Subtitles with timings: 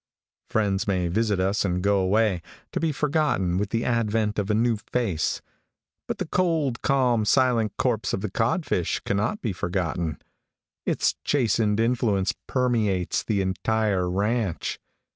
[0.49, 4.55] Friends may visit us and go away, to be forgotten with the advent of a
[4.55, 5.43] new face;
[6.07, 10.19] but the cold, calm, silent corpse of the codfish cannot be forgotten.
[10.87, 14.79] Its chastened influence permeates the entire ranch.